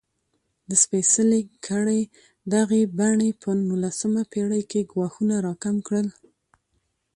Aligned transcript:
د 0.69 0.71
سپېڅلې 0.83 1.41
کړۍ 1.67 2.01
دغې 2.53 2.81
بڼې 2.97 3.29
په 3.41 3.49
نولسمه 3.67 4.23
پېړۍ 4.31 4.63
کې 4.71 4.89
ګواښونه 4.91 5.35
راکم 5.47 5.75
کړل. 5.87 6.07